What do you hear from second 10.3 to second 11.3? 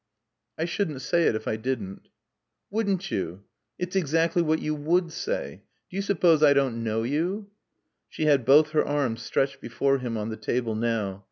table now.